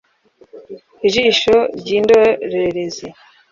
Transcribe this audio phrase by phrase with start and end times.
[1.07, 3.07] Ijisho ryindorerezi